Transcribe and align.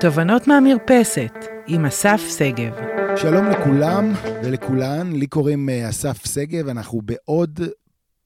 תובנות 0.00 0.46
מהמרפסת, 0.46 1.32
עם 1.66 1.86
אסף 1.86 2.20
שגב. 2.38 2.72
שלום 3.16 3.46
לכולם 3.46 4.12
ולכולן, 4.44 5.12
לי 5.12 5.26
קוראים 5.26 5.68
אה, 5.68 5.88
אסף 5.88 6.26
שגב, 6.26 6.68
אנחנו 6.68 7.00
בעוד 7.04 7.60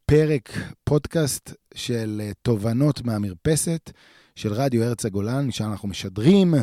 פרק 0.06 0.50
פודקאסט 0.85 1.54
של 1.74 2.21
אה, 2.24 2.30
תובנות 2.43 3.04
מהמרפסת 3.04 3.90
של 4.37 4.53
רדיו 4.53 4.82
ארץ 4.82 5.04
הגולן, 5.04 5.50
שם 5.50 5.71
אנחנו 5.71 5.88
משדרים. 5.88 6.54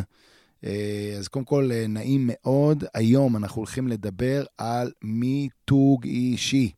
אה, 0.64 1.16
אז 1.18 1.28
קודם 1.28 1.46
כל, 1.46 1.70
נעים 1.90 2.30
מאוד. 2.34 2.84
היום 2.94 3.38
אנחנו 3.38 3.60
הולכים 3.60 3.88
לדבר 3.88 4.44
על 4.58 4.92
מיתוג 5.02 6.06
אישי. 6.06 6.72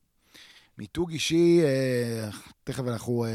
מיתוג 0.78 1.12
אישי, 1.12 1.62
תכף 2.64 2.84
אנחנו 2.88 3.26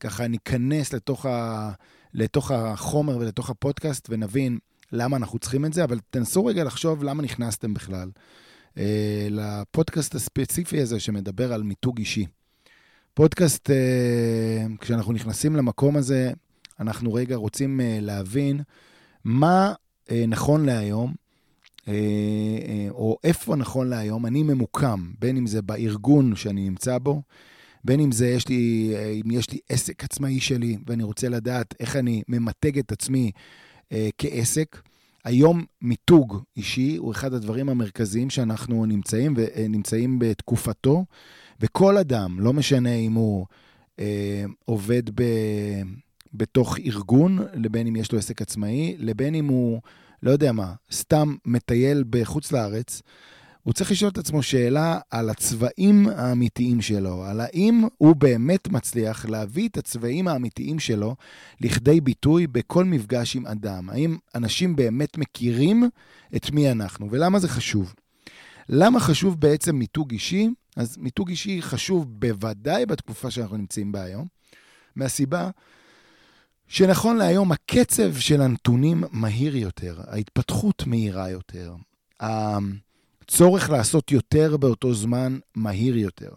ככה 0.00 0.28
ניכנס 0.28 0.92
לתוך, 0.92 1.26
ה, 1.26 1.70
לתוך 2.18 2.50
החומר 2.50 3.16
ולתוך 3.16 3.50
הפודקאסט 3.50 4.06
ונבין 4.10 4.58
למה 4.92 5.16
אנחנו 5.16 5.38
צריכים 5.38 5.64
את 5.64 5.72
זה, 5.72 5.84
אבל 5.84 5.98
תנסו 6.10 6.44
רגע 6.44 6.64
לחשוב 6.64 7.04
למה 7.04 7.22
נכנסתם 7.22 7.74
בכלל 7.74 8.10
אה, 8.78 9.28
לפודקאסט 9.30 10.14
הספציפי 10.14 10.80
הזה 10.80 11.00
שמדבר 11.00 11.52
על 11.52 11.62
מיתוג 11.62 11.98
אישי. 11.98 12.26
פודקאסט, 13.14 13.70
אה, 13.70 14.66
כשאנחנו 14.80 15.12
נכנסים 15.12 15.56
למקום 15.56 15.96
הזה, 15.96 16.32
אנחנו 16.80 17.14
רגע 17.14 17.36
רוצים 17.36 17.80
אה, 17.80 17.98
להבין 18.00 18.60
מה 19.24 19.72
אה, 20.10 20.24
נכון 20.28 20.66
להיום, 20.66 21.14
אה, 21.88 21.92
אה, 22.68 22.86
או 22.90 23.18
איפה 23.24 23.56
נכון 23.56 23.88
להיום 23.88 24.26
אני 24.26 24.42
ממוקם, 24.42 25.10
בין 25.18 25.36
אם 25.36 25.46
זה 25.46 25.62
בארגון 25.62 26.36
שאני 26.36 26.68
נמצא 26.68 26.98
בו, 26.98 27.22
בין 27.84 28.00
אם 28.00 28.12
זה, 28.12 28.28
יש 28.28 28.48
לי, 28.48 28.92
אה, 28.94 29.08
אם 29.08 29.30
יש 29.30 29.50
לי 29.50 29.58
עסק 29.68 30.04
עצמאי 30.04 30.40
שלי, 30.40 30.76
ואני 30.86 31.02
רוצה 31.02 31.28
לדעת 31.28 31.74
איך 31.80 31.96
אני 31.96 32.22
ממתג 32.28 32.78
את 32.78 32.92
עצמי 32.92 33.30
אה, 33.92 34.08
כעסק. 34.18 34.80
היום 35.24 35.64
מיתוג 35.82 36.42
אישי 36.56 36.96
הוא 36.96 37.12
אחד 37.12 37.34
הדברים 37.34 37.68
המרכזיים 37.68 38.30
שאנחנו 38.30 38.86
נמצאים, 38.86 39.34
ונמצאים 39.36 40.18
אה, 40.22 40.28
בתקופתו, 40.28 41.04
וכל 41.60 41.96
אדם, 41.96 42.40
לא 42.40 42.52
משנה 42.52 42.94
אם 42.94 43.12
הוא 43.12 43.46
אה, 44.00 44.44
עובד 44.64 45.02
ב, 45.14 45.22
בתוך 46.34 46.78
ארגון, 46.78 47.38
לבין 47.54 47.86
אם 47.86 47.96
יש 47.96 48.12
לו 48.12 48.18
עסק 48.18 48.42
עצמאי, 48.42 48.96
לבין 48.98 49.34
אם 49.34 49.48
הוא, 49.48 49.80
לא 50.22 50.30
יודע 50.30 50.52
מה, 50.52 50.74
סתם 50.92 51.34
מטייל 51.44 52.04
בחוץ 52.10 52.52
לארץ, 52.52 53.02
הוא 53.62 53.74
צריך 53.74 53.90
לשאול 53.90 54.10
את 54.10 54.18
עצמו 54.18 54.42
שאלה 54.42 54.98
על 55.10 55.30
הצבעים 55.30 56.08
האמיתיים 56.08 56.80
שלו, 56.80 57.24
על 57.24 57.40
האם 57.40 57.84
הוא 57.98 58.16
באמת 58.16 58.68
מצליח 58.68 59.26
להביא 59.26 59.68
את 59.68 59.76
הצבעים 59.76 60.28
האמיתיים 60.28 60.78
שלו 60.78 61.16
לכדי 61.60 62.00
ביטוי 62.00 62.46
בכל 62.46 62.84
מפגש 62.84 63.36
עם 63.36 63.46
אדם. 63.46 63.90
האם 63.90 64.16
אנשים 64.34 64.76
באמת 64.76 65.18
מכירים 65.18 65.88
את 66.36 66.50
מי 66.50 66.70
אנחנו, 66.70 67.08
ולמה 67.10 67.38
זה 67.38 67.48
חשוב? 67.48 67.94
למה 68.68 69.00
חשוב 69.00 69.40
בעצם 69.40 69.76
מיתוג 69.76 70.12
אישי? 70.12 70.48
אז 70.76 70.96
מיתוג 70.98 71.28
אישי 71.28 71.62
חשוב 71.62 72.06
בוודאי 72.08 72.86
בתקופה 72.86 73.30
שאנחנו 73.30 73.56
נמצאים 73.56 73.92
בה 73.92 74.02
היום, 74.02 74.26
מהסיבה 74.96 75.50
שנכון 76.68 77.16
להיום 77.16 77.52
הקצב 77.52 78.16
של 78.16 78.40
הנתונים 78.40 79.04
מהיר 79.12 79.56
יותר, 79.56 80.00
ההתפתחות 80.06 80.86
מהירה 80.86 81.30
יותר. 81.30 81.74
צורך 83.28 83.70
לעשות 83.70 84.12
יותר 84.12 84.56
באותו 84.56 84.94
זמן 84.94 85.38
מהיר 85.54 85.96
יותר. 85.96 86.30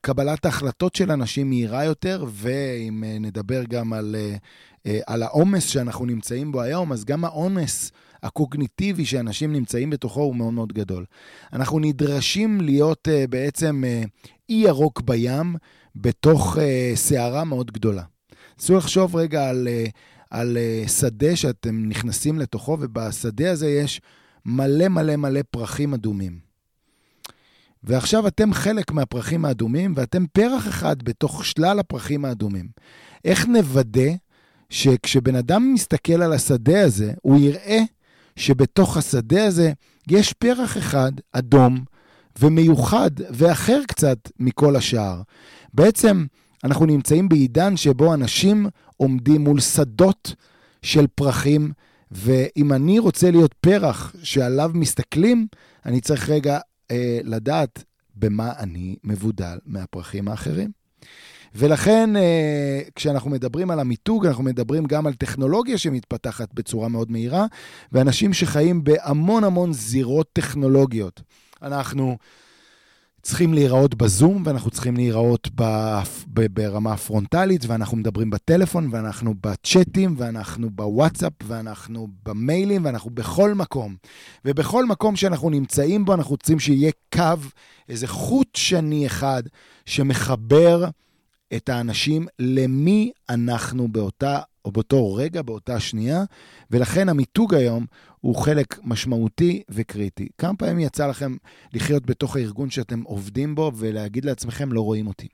קבלת 0.00 0.44
ההחלטות 0.44 0.94
של 0.94 1.10
אנשים 1.10 1.48
מהירה 1.48 1.84
יותר, 1.84 2.24
ואם 2.28 3.04
אה, 3.04 3.18
נדבר 3.18 3.64
גם 3.64 3.92
על, 3.92 4.16
אה, 4.18 4.36
אה, 4.86 5.00
על 5.06 5.22
העומס 5.22 5.66
שאנחנו 5.66 6.06
נמצאים 6.06 6.52
בו 6.52 6.60
היום, 6.60 6.92
אז 6.92 7.04
גם 7.04 7.24
העומס 7.24 7.92
הקוגניטיבי 8.22 9.04
שאנשים 9.04 9.52
נמצאים 9.52 9.90
בתוכו 9.90 10.20
הוא 10.20 10.36
מאוד 10.36 10.52
מאוד 10.52 10.72
גדול. 10.72 11.04
אנחנו 11.52 11.78
נדרשים 11.78 12.60
להיות 12.60 13.08
בעצם 13.30 13.82
אי 14.48 14.54
ירוק 14.54 15.00
בים 15.00 15.56
בתוך 15.96 16.58
סערה 16.94 17.44
מאוד 17.44 17.70
גדולה. 17.70 18.02
ניסו 18.58 18.76
לחשוב 18.76 19.16
רגע 19.16 19.48
על, 19.48 19.68
על 20.30 20.56
שדה 20.86 21.36
שאתם 21.36 21.88
נכנסים 21.88 22.38
לתוכו, 22.38 22.76
ובשדה 22.80 23.50
הזה 23.50 23.70
יש 23.70 24.00
מלא 24.46 24.88
מלא 24.88 25.16
מלא 25.16 25.40
פרחים 25.50 25.94
אדומים. 25.94 26.38
ועכשיו 27.82 28.26
אתם 28.26 28.52
חלק 28.52 28.92
מהפרחים 28.92 29.44
האדומים, 29.44 29.92
ואתם 29.96 30.24
פרח 30.32 30.68
אחד 30.68 31.02
בתוך 31.02 31.44
שלל 31.44 31.78
הפרחים 31.78 32.24
האדומים. 32.24 32.68
איך 33.24 33.46
נוודא 33.46 34.10
שכשבן 34.70 35.36
אדם 35.36 35.74
מסתכל 35.74 36.22
על 36.22 36.32
השדה 36.32 36.84
הזה, 36.84 37.12
הוא 37.22 37.40
יראה 37.40 37.80
שבתוך 38.36 38.96
השדה 38.96 39.46
הזה 39.46 39.72
יש 40.10 40.32
פרח 40.32 40.76
אחד 40.76 41.12
אדום 41.32 41.84
ומיוחד 42.40 43.10
ואחר 43.30 43.80
קצת 43.88 44.18
מכל 44.40 44.76
השאר. 44.76 45.22
בעצם 45.74 46.26
אנחנו 46.64 46.86
נמצאים 46.86 47.28
בעידן 47.28 47.76
שבו 47.76 48.14
אנשים 48.14 48.66
עומדים 48.96 49.44
מול 49.44 49.60
שדות 49.60 50.34
של 50.82 51.06
פרחים 51.14 51.72
ואם 52.14 52.72
אני 52.72 52.98
רוצה 52.98 53.30
להיות 53.30 53.54
פרח 53.60 54.14
שעליו 54.22 54.70
מסתכלים, 54.74 55.46
אני 55.86 56.00
צריך 56.00 56.28
רגע 56.30 56.58
אה, 56.90 57.18
לדעת 57.24 57.84
במה 58.14 58.52
אני 58.58 58.96
מבודל 59.04 59.58
מהפרחים 59.66 60.28
האחרים. 60.28 60.70
ולכן, 61.54 62.16
אה, 62.16 62.80
כשאנחנו 62.94 63.30
מדברים 63.30 63.70
על 63.70 63.80
המיתוג, 63.80 64.26
אנחנו 64.26 64.44
מדברים 64.44 64.84
גם 64.84 65.06
על 65.06 65.14
טכנולוגיה 65.14 65.78
שמתפתחת 65.78 66.54
בצורה 66.54 66.88
מאוד 66.88 67.10
מהירה, 67.10 67.46
ואנשים 67.92 68.32
שחיים 68.32 68.84
בהמון 68.84 69.44
המון 69.44 69.72
זירות 69.72 70.28
טכנולוגיות. 70.32 71.22
אנחנו 71.62 72.16
צריכים 73.24 73.54
להיראות 73.54 73.94
בזום, 73.94 74.42
ואנחנו 74.46 74.70
צריכים 74.70 74.96
להיראות 74.96 75.48
ברמה 76.50 76.92
הפרונטלית, 76.92 77.64
ואנחנו 77.66 77.96
מדברים 77.96 78.30
בטלפון, 78.30 78.88
ואנחנו 78.92 79.34
בצ'אטים, 79.40 80.14
ואנחנו 80.18 80.70
בוואטסאפ, 80.70 81.32
ואנחנו 81.46 82.08
במיילים, 82.26 82.84
ואנחנו 82.84 83.10
בכל 83.10 83.54
מקום. 83.54 83.96
ובכל 84.44 84.86
מקום 84.86 85.16
שאנחנו 85.16 85.50
נמצאים 85.50 86.04
בו, 86.04 86.14
אנחנו 86.14 86.30
רוצים 86.30 86.58
שיהיה 86.58 86.90
קו, 87.12 87.22
איזה 87.88 88.06
חוט 88.06 88.56
שני 88.56 89.06
אחד, 89.06 89.42
שמחבר 89.86 90.84
את 91.56 91.68
האנשים 91.68 92.26
למי 92.38 93.12
אנחנו 93.28 93.88
באותה, 93.88 94.38
או 94.64 94.72
באותו 94.72 95.14
רגע, 95.14 95.42
באותה 95.42 95.80
שנייה, 95.80 96.24
ולכן 96.70 97.08
המיתוג 97.08 97.54
היום 97.54 97.86
הוא 98.24 98.36
חלק 98.36 98.78
משמעותי 98.84 99.62
וקריטי. 99.68 100.28
כמה 100.38 100.56
פעמים 100.56 100.78
יצא 100.78 101.06
לכם 101.06 101.36
לחיות 101.72 102.06
בתוך 102.06 102.36
הארגון 102.36 102.70
שאתם 102.70 103.02
עובדים 103.02 103.54
בו 103.54 103.72
ולהגיד 103.74 104.24
לעצמכם, 104.24 104.72
לא 104.72 104.80
רואים 104.80 105.06
אותי? 105.06 105.28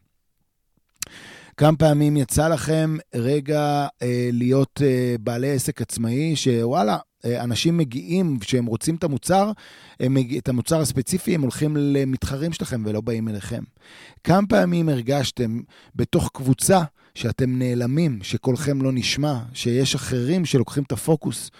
כמה 1.57 1.77
פעמים 1.77 2.17
יצא 2.17 2.49
לכם 2.49 2.97
רגע 3.15 3.87
אה, 4.03 4.29
להיות 4.33 4.81
אה, 4.85 5.15
בעלי 5.21 5.51
עסק 5.51 5.83
עצמאי, 5.83 6.37
שוואלה, 6.37 6.99
אה, 7.25 7.45
אנשים 7.45 7.77
מגיעים, 7.77 8.39
כשהם 8.39 8.67
רוצים 8.67 8.95
את 8.95 9.05
המוצר, 9.05 9.53
הם, 10.01 10.17
את 10.39 10.49
המוצר 10.49 10.81
הספציפי, 10.81 11.35
הם 11.35 11.43
הולכים 11.43 11.77
למתחרים 11.77 12.53
שלכם 12.53 12.83
ולא 12.87 13.01
באים 13.01 13.29
אליכם. 13.29 13.63
כמה 14.25 14.47
פעמים 14.47 14.89
הרגשתם 14.89 15.61
בתוך 15.95 16.31
קבוצה 16.35 16.81
שאתם 17.15 17.59
נעלמים, 17.59 18.19
שקולכם 18.23 18.83
לא 18.83 18.93
נשמע, 18.93 19.39
שיש 19.53 19.95
אחרים 19.95 20.45
שלוקחים 20.45 20.83
את 20.83 20.93
הפוקוס 20.93 21.51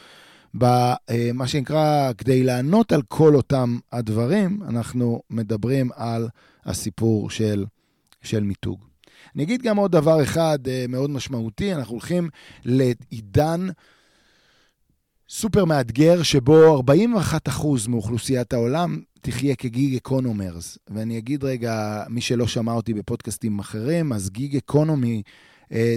במה 0.55 0.95
אה, 1.41 1.47
שנקרא, 1.47 2.13
כדי 2.19 2.43
לענות 2.43 2.93
על 2.93 3.03
כל 3.09 3.35
אותם 3.35 3.79
הדברים, 3.93 4.63
אנחנו 4.63 5.23
מדברים 5.31 5.91
על 5.95 6.29
הסיפור 6.65 7.31
של, 7.31 7.65
של 8.23 8.43
מיתוג. 8.43 8.85
אני 9.35 9.43
אגיד 9.43 9.63
גם 9.63 9.77
עוד 9.77 9.93
דבר 9.93 10.23
אחד 10.23 10.59
אה, 10.69 10.85
מאוד 10.89 11.11
משמעותי, 11.11 11.75
אנחנו 11.75 11.93
הולכים 11.93 12.29
לעידן 12.65 13.69
סופר 15.29 15.65
מאתגר, 15.65 16.23
שבו 16.23 16.83
41% 16.83 17.89
מאוכלוסיית 17.89 18.53
העולם 18.53 19.01
תחיה 19.21 19.55
כ 19.55 19.97
gig 19.97 20.16
economers. 20.16 20.79
ואני 20.89 21.19
אגיד 21.19 21.45
רגע, 21.45 22.05
מי 22.09 22.21
שלא 22.21 22.47
שמע 22.47 22.73
אותי 22.73 22.95
בפודקאסטים 22.95 23.59
אחרים, 23.59 24.13
אז 24.13 24.31
gig 24.31 24.57
economy 24.57 25.23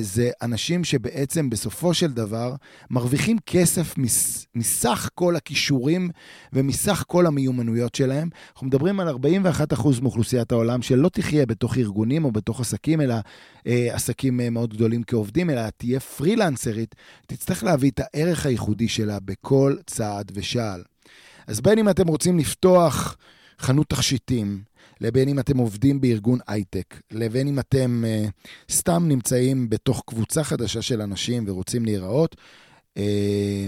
זה 0.02 0.32
אנשים 0.42 0.84
שבעצם 0.84 1.50
בסופו 1.50 1.94
של 1.94 2.12
דבר 2.12 2.56
מרוויחים 2.90 3.38
כסף 3.46 3.98
מס, 3.98 4.46
מסך 4.56 5.10
כל 5.16 5.36
הכישורים 5.36 6.10
ומסך 6.54 7.04
כל 7.08 7.26
המיומנויות 7.26 7.96
שלהם. 7.96 8.30
אנחנו 8.54 8.68
מדברים 8.68 9.00
על 9.00 9.10
41% 9.10 10.02
מאוכלוסיית 10.02 10.52
העולם 10.52 10.82
שלא 10.82 11.10
תחיה 11.10 11.46
בתוך 11.46 11.78
ארגונים 11.78 12.26
או 12.26 12.32
בתוך 12.32 12.62
עסקים, 12.62 13.02
אלא 13.02 13.16
אה, 13.68 13.96
עסקים 13.96 14.40
אה, 14.40 14.50
מאוד 14.50 14.74
גדולים 14.74 15.04
כעובדים, 15.04 15.50
אלא 15.50 15.62
תהיה 15.78 16.00
פרילנסרית, 16.00 16.96
תצטרך 17.28 17.64
להביא 17.64 17.92
את 17.92 18.00
הערך 18.04 18.46
הייחודי 18.46 18.88
שלה 18.88 19.20
בכל 19.20 19.76
צעד 19.86 20.32
ושעל. 20.36 20.84
אז 21.48 21.62
בין 21.62 21.80
אם 21.80 21.90
אתם 21.90 22.08
רוצים 22.08 22.40
לפתוח 22.40 23.18
חנות 23.60 23.90
תכשיטים, 23.90 24.62
לבין 25.02 25.30
אם 25.30 25.40
אתם 25.40 25.58
עובדים 25.58 26.02
בארגון 26.02 26.40
הייטק, 26.48 27.02
לבין 27.12 27.48
אם 27.48 27.60
אתם 27.60 28.04
uh, 28.04 28.32
סתם 28.72 29.04
נמצאים 29.08 29.70
בתוך 29.70 30.04
קבוצה 30.08 30.44
חדשה 30.44 30.82
של 30.82 31.02
אנשים 31.02 31.44
ורוצים 31.48 31.86
להיראות, 31.86 32.36
אה, 32.98 33.66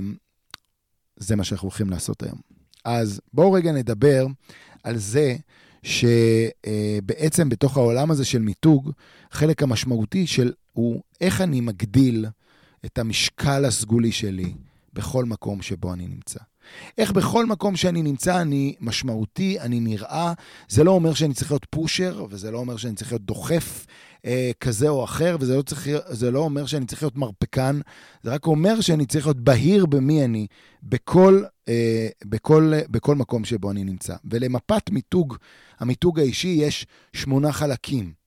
זה 1.17 1.35
מה 1.35 1.43
שאנחנו 1.43 1.65
הולכים 1.65 1.89
לעשות 1.89 2.23
היום. 2.23 2.37
אז 2.85 3.21
בואו 3.33 3.51
רגע 3.51 3.71
נדבר 3.71 4.27
על 4.83 4.97
זה 4.97 5.35
שבעצם 5.83 7.49
בתוך 7.49 7.77
העולם 7.77 8.11
הזה 8.11 8.25
של 8.25 8.39
מיתוג, 8.39 8.91
החלק 9.31 9.63
המשמעותי 9.63 10.27
של 10.27 10.53
הוא 10.73 11.01
איך 11.21 11.41
אני 11.41 11.61
מגדיל 11.61 12.25
את 12.85 12.97
המשקל 12.97 13.65
הסגולי 13.65 14.11
שלי 14.11 14.53
בכל 14.93 15.25
מקום 15.25 15.61
שבו 15.61 15.93
אני 15.93 16.07
נמצא. 16.07 16.39
איך 16.97 17.11
בכל 17.11 17.45
מקום 17.45 17.75
שאני 17.75 18.01
נמצא 18.01 18.41
אני 18.41 18.75
משמעותי, 18.81 19.59
אני 19.59 19.79
נראה. 19.79 20.33
זה 20.69 20.83
לא 20.83 20.91
אומר 20.91 21.13
שאני 21.13 21.33
צריך 21.33 21.51
להיות 21.51 21.65
פושר, 21.69 22.25
וזה 22.29 22.51
לא 22.51 22.57
אומר 22.57 22.77
שאני 22.77 22.95
צריך 22.95 23.11
להיות 23.11 23.21
דוחף 23.21 23.85
אה, 24.25 24.51
כזה 24.59 24.89
או 24.89 25.03
אחר, 25.03 25.37
וזה 25.39 25.57
לא, 25.57 25.61
צריך, 25.61 25.87
לא 26.31 26.39
אומר 26.39 26.65
שאני 26.65 26.85
צריך 26.85 27.03
להיות 27.03 27.17
מרפקן, 27.17 27.79
זה 28.23 28.33
רק 28.33 28.47
אומר 28.47 28.81
שאני 28.81 29.05
צריך 29.05 29.25
להיות 29.25 29.39
בהיר 29.39 29.85
במי 29.85 30.25
אני 30.25 30.47
בכל, 30.83 31.43
אה, 31.69 32.07
בכל, 32.25 32.73
בכל 32.89 33.15
מקום 33.15 33.45
שבו 33.45 33.71
אני 33.71 33.83
נמצא. 33.83 34.15
ולמפת 34.25 34.89
מיתוג, 34.89 35.35
המיתוג 35.79 36.19
האישי, 36.19 36.47
יש 36.47 36.85
שמונה 37.13 37.51
חלקים. 37.51 38.25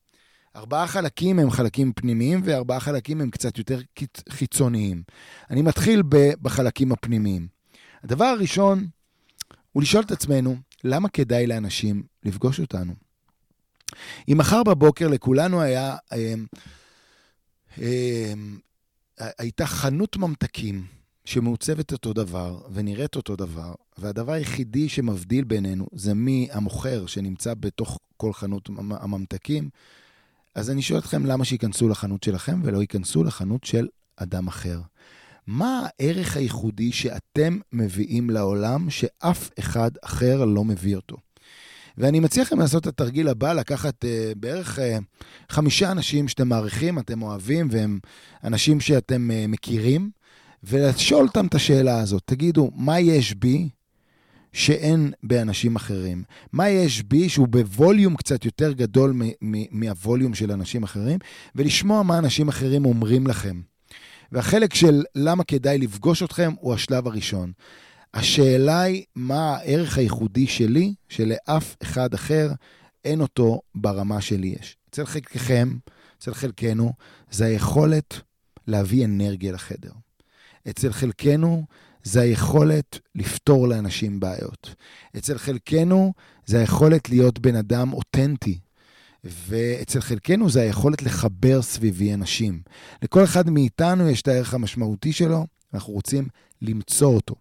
ארבעה 0.57 0.87
חלקים 0.87 1.39
הם 1.39 1.51
חלקים 1.51 1.93
פנימיים, 1.93 2.41
וארבעה 2.45 2.81
חלקים 2.81 3.21
הם 3.21 3.31
קצת 3.31 3.59
יותר 3.59 3.81
חיצוניים. 4.29 5.03
אני 5.51 5.63
מתחיל 5.63 6.03
בחלקים 6.43 6.93
הפנימיים. 6.93 7.58
הדבר 8.05 8.25
הראשון 8.25 8.87
הוא 9.73 9.83
לשאול 9.83 10.05
את 10.05 10.11
עצמנו, 10.11 10.57
למה 10.85 11.09
כדאי 11.09 11.47
לאנשים 11.47 12.03
לפגוש 12.25 12.61
אותנו? 12.61 12.95
אם 14.29 14.39
מחר 14.39 14.63
בבוקר 14.63 15.09
לכולנו 15.09 15.61
היה, 15.61 15.97
אה, 16.13 16.35
אה, 17.81 18.33
הייתה 19.39 19.67
חנות 19.67 20.17
ממתקים 20.17 20.87
שמעוצבת 21.25 21.93
אותו 21.93 22.13
דבר 22.13 22.61
ונראית 22.73 23.17
אותו 23.17 23.37
דבר, 23.37 23.75
והדבר 23.99 24.33
היחידי 24.33 24.89
שמבדיל 24.89 25.45
בינינו 25.45 25.87
זה 25.93 26.15
מי 26.15 26.49
המוכר 26.53 27.07
שנמצא 27.07 27.55
בתוך 27.55 27.99
כל 28.17 28.33
חנות 28.33 28.69
הממתקים, 28.79 29.69
אז 30.55 30.71
אני 30.71 30.83
שואל 30.83 30.99
אתכם 30.99 31.27
למה 31.27 31.45
שייכנסו 31.45 31.89
לחנות 31.89 32.23
שלכם 32.23 32.61
ולא 32.65 32.81
ייכנסו 32.81 33.25
לחנות 33.25 33.65
של 33.65 33.89
אדם 34.17 34.49
אחר. 34.49 34.81
מה 35.49 35.87
הערך 36.01 36.37
הייחודי 36.37 36.93
שאתם 36.93 37.59
מביאים 37.73 38.31
לעולם 38.31 38.91
שאף 38.91 39.51
אחד 39.59 39.91
אחר 40.03 40.45
לא 40.45 40.65
מביא 40.65 40.97
אותו? 40.97 41.17
ואני 41.99 42.21
מציע 42.21 42.43
לכם 42.43 42.59
לעשות 42.59 42.83
את 42.83 42.87
התרגיל 42.87 43.29
הבא, 43.29 43.53
לקחת 43.53 44.05
uh, 44.05 44.09
בערך 44.37 44.79
uh, 44.79 44.83
חמישה 45.51 45.91
אנשים 45.93 46.29
שאתם 46.29 46.49
מעריכים, 46.49 46.99
אתם 46.99 47.23
אוהבים, 47.23 47.69
והם 47.71 47.99
אנשים 48.45 48.81
שאתם 48.81 49.31
uh, 49.31 49.49
מכירים, 49.49 50.11
ולשאול 50.65 51.27
אותם 51.27 51.47
את 51.47 51.55
השאלה 51.55 52.01
הזאת. 52.01 52.23
תגידו, 52.25 52.71
מה 52.75 53.01
יש 53.01 53.35
בי 53.35 53.69
שאין 54.53 55.13
באנשים 55.23 55.77
אחרים? 55.77 56.23
מה 56.53 56.69
יש 56.69 57.03
בי 57.03 57.29
שהוא 57.29 57.49
בווליום 57.49 58.17
קצת 58.17 58.45
יותר 58.45 58.73
גדול 58.73 59.15
מהווליום 59.71 60.35
של 60.35 60.53
אנשים 60.53 60.83
אחרים, 60.83 61.19
ולשמוע 61.55 62.03
מה 62.03 62.19
אנשים 62.19 62.49
אחרים 62.49 62.85
אומרים 62.85 63.27
לכם. 63.27 63.61
והחלק 64.33 64.75
של 64.75 65.03
למה 65.15 65.45
כדאי 65.45 65.79
לפגוש 65.79 66.23
אתכם 66.23 66.53
הוא 66.61 66.75
השלב 66.75 67.07
הראשון. 67.07 67.53
השאלה 68.15 68.81
היא 68.81 69.05
מה 69.15 69.57
הערך 69.57 69.99
הייחודי 69.99 70.47
שלי, 70.47 70.95
שלאף 71.09 71.77
אחד 71.83 72.15
אחר 72.15 72.51
אין 73.05 73.21
אותו 73.21 73.61
ברמה 73.75 74.21
שלי 74.21 74.57
יש. 74.61 74.77
אצל 74.91 75.07
חלקכם, 75.07 75.79
אצל 76.19 76.35
חלקנו, 76.35 76.93
זה 77.31 77.45
היכולת 77.45 78.21
להביא 78.67 79.05
אנרגיה 79.05 79.53
לחדר. 79.53 79.93
אצל 80.69 80.93
חלקנו 80.93 81.65
זה 82.03 82.21
היכולת 82.21 82.99
לפתור 83.15 83.69
לאנשים 83.69 84.21
בעיות. 84.21 84.75
אצל 85.17 85.39
חלקנו 85.39 86.13
זה 86.47 86.59
היכולת 86.59 87.11
להיות 87.11 87.39
בן 87.39 87.57
אדם 87.57 87.93
אותנטי, 87.93 88.59
ואצל 89.25 90.01
חלקנו 90.01 90.51
זה 90.51 90.61
היכולת 90.61 91.03
לחבר 91.03 91.63
סביבי 91.63 92.15
אנשים. 92.15 92.61
לכל 93.03 93.25
אחד 93.25 93.51
מאיתנו 93.51 94.09
יש 94.09 94.23
את 94.23 94.29
הערך 94.29 94.55
המשמעותי 94.55 95.13
שלו, 95.13 95.47
אנחנו 95.75 95.93
רוצים 95.93 96.29
למצוא 96.63 97.15
אותו. 97.15 97.35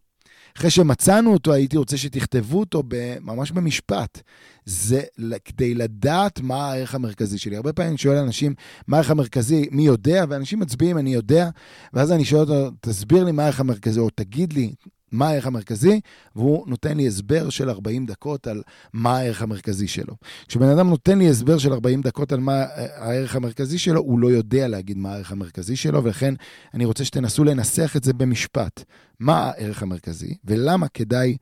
אחרי 0.57 0.69
שמצאנו 0.69 1.33
אותו, 1.33 1.53
הייתי 1.53 1.77
רוצה 1.77 1.97
שתכתבו 1.97 2.59
אותו 2.59 2.83
ממש 3.21 3.51
במשפט. 3.51 4.21
זה 4.65 5.01
כדי 5.45 5.73
לדעת 5.73 6.39
מה 6.39 6.71
הערך 6.71 6.95
המרכזי 6.95 7.37
שלי. 7.37 7.55
הרבה 7.55 7.73
פעמים 7.73 7.89
אני 7.91 7.97
שואל 7.97 8.17
אנשים, 8.17 8.53
מה 8.87 8.97
הערך 8.97 9.11
המרכזי, 9.11 9.67
מי 9.71 9.85
יודע? 9.85 10.25
ואנשים 10.29 10.59
מצביעים, 10.59 10.97
אני 10.97 11.13
יודע, 11.13 11.49
ואז 11.93 12.11
אני 12.11 12.25
שואל 12.25 12.41
אותו, 12.41 12.71
תסביר 12.81 13.23
לי 13.23 13.31
מה 13.31 13.43
הערך 13.43 13.59
המרכזי, 13.59 13.99
או 13.99 14.09
תגיד 14.15 14.53
לי, 14.53 14.73
מה 15.11 15.27
הערך 15.27 15.47
המרכזי, 15.47 15.99
והוא 16.35 16.67
נותן 16.67 16.97
לי 16.97 17.07
הסבר 17.07 17.49
של 17.49 17.69
40 17.69 18.05
דקות 18.05 18.47
על 18.47 18.63
מה 18.93 19.17
הערך 19.17 19.41
המרכזי 19.41 19.87
שלו. 19.87 20.13
כשבן 20.47 20.67
אדם 20.67 20.89
נותן 20.89 21.19
לי 21.19 21.29
הסבר 21.29 21.57
של 21.57 21.73
40 21.73 22.01
דקות 22.01 22.31
על 22.31 22.39
מה 22.39 22.65
הערך 22.95 23.35
המרכזי 23.35 23.77
שלו, 23.77 24.01
הוא 24.01 24.19
לא 24.19 24.27
יודע 24.27 24.67
להגיד 24.67 24.97
מה 24.97 25.13
הערך 25.13 25.31
המרכזי 25.31 25.75
שלו, 25.75 26.03
ולכן 26.03 26.33
אני 26.73 26.85
רוצה 26.85 27.05
שתנסו 27.05 27.43
לנסח 27.43 27.95
את 27.95 28.03
זה 28.03 28.13
במשפט. 28.13 28.83
מה 29.19 29.37
הערך 29.37 29.83
המרכזי, 29.83 30.37
ולמה 30.45 30.87
כדאי 30.87 31.37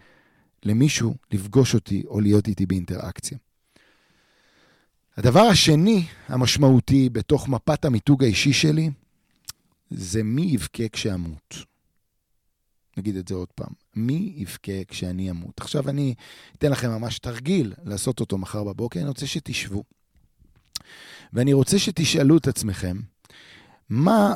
למישהו 0.64 1.16
לפגוש 1.32 1.74
אותי 1.74 2.04
או 2.08 2.20
להיות 2.22 2.48
איתי 2.48 2.66
באינטראקציה. 2.66 3.38
הדבר 5.18 5.42
השני 5.42 6.06
המשמעותי 6.28 7.10
בתוך 7.10 7.50
מפת 7.50 7.86
המיתוג 7.86 8.24
האישי 8.24 8.54
שלי, 8.54 8.90
זה 9.90 10.24
מי 10.24 10.42
יבכה 10.42 10.90
כשאמות. 10.92 11.75
נגיד 12.98 13.16
את 13.16 13.28
זה 13.28 13.36
עוד 13.36 13.52
פעם, 13.56 13.74
מי 13.96 14.34
יבכה 14.36 14.84
כשאני 14.88 15.30
אמות? 15.30 15.62
עכשיו 15.62 15.90
אני 15.90 16.16
אתן 16.58 16.72
לכם 16.72 16.90
ממש 16.90 17.20
תרגיל 17.20 17.74
לעשות 17.84 18.20
אותו 18.20 18.38
מחר 18.38 18.64
בבוקר, 18.64 19.00
אני 19.00 19.08
רוצה 19.08 19.28
שתשבו. 19.28 19.84
ואני 21.34 21.54
רוצה 21.54 21.80
שתשאלו 21.80 22.38
את 22.38 22.48
עצמכם, 22.48 22.98
מה 23.90 24.36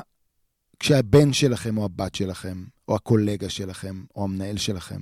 כשהבן 0.79 1.33
שלכם 1.33 1.77
או 1.77 1.85
הבת 1.85 2.15
שלכם, 2.15 2.63
או 2.87 2.95
הקולגה 2.95 3.49
שלכם, 3.49 4.03
או 4.15 4.23
המנהל 4.23 4.57
שלכם, 4.57 5.01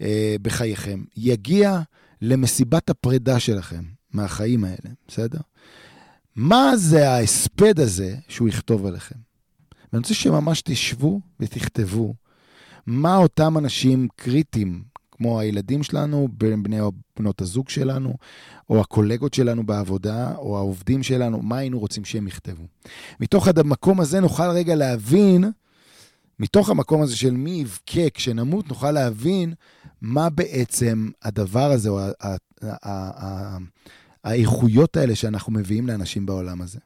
אה, 0.00 0.36
בחייכם, 0.42 1.04
יגיע 1.16 1.80
למסיבת 2.22 2.90
הפרידה 2.90 3.40
שלכם 3.40 3.84
מהחיים 4.10 4.64
האלה, 4.64 4.94
בסדר? 5.08 5.38
מה 6.36 6.76
זה 6.76 7.10
ההספד 7.10 7.80
הזה 7.80 8.16
שהוא 8.28 8.48
יכתוב 8.48 8.86
עליכם? 8.86 9.16
ואני 9.92 10.00
רוצה 10.00 10.14
שממש 10.14 10.62
תשבו 10.62 11.20
ותכתבו 11.40 12.14
מה 12.86 13.16
אותם 13.16 13.58
אנשים 13.58 14.08
קריטיים, 14.16 14.82
כמו 15.12 15.40
הילדים 15.40 15.82
שלנו, 15.82 16.28
בני 16.62 16.80
או 16.80 16.92
בנות 17.18 17.40
הזוג 17.40 17.68
שלנו, 17.68 18.14
או 18.70 18.80
הקולגות 18.80 19.34
שלנו 19.34 19.66
בעבודה, 19.66 20.34
או 20.36 20.56
העובדים 20.56 21.02
שלנו, 21.02 21.42
מה 21.42 21.58
היינו 21.58 21.78
רוצים 21.78 22.04
שהם 22.04 22.26
יכתבו. 22.26 22.64
מתוך 23.20 23.48
המקום 23.48 24.00
הזה 24.00 24.20
נוכל 24.20 24.50
רגע 24.50 24.74
להבין, 24.74 25.44
מתוך 26.38 26.70
המקום 26.70 27.02
הזה 27.02 27.16
של 27.16 27.30
מי 27.30 27.50
יבכה 27.50 28.10
כשנמות, 28.14 28.68
נוכל 28.68 28.90
להבין 28.90 29.54
מה 30.00 30.30
בעצם 30.30 31.10
הדבר 31.22 31.70
הזה, 31.70 31.88
או 31.88 32.00
האיכויות 34.24 34.96
האלה 34.96 35.14
שאנחנו 35.14 35.52
מביאים 35.52 35.86
לאנשים 35.86 36.26
בעולם 36.26 36.62
הזה. 36.62 36.78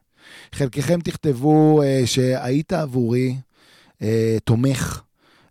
חלקכם 0.51 1.01
תכתבו 1.01 1.81
uh, 1.81 2.05
שהיית 2.07 2.73
עבורי 2.73 3.35
uh, 3.99 4.03
תומך, 4.43 5.01